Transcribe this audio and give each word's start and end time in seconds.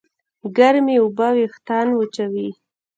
ګرمې 0.57 0.95
اوبه 1.01 1.27
وېښتيان 1.37 1.87
وچوي. 1.93 2.49